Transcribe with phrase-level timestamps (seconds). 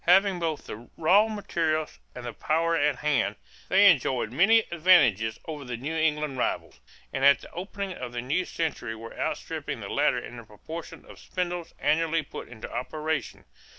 [0.05, 3.35] Having both the raw materials and the power at hand,
[3.69, 6.79] they enjoyed many advantages over the New England rivals,
[7.13, 11.05] and at the opening of the new century were outstripping the latter in the proportion
[11.05, 13.45] of spindles annually put into operation.